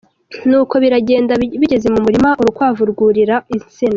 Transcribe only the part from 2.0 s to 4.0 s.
murima, urukwavu rwurira insina.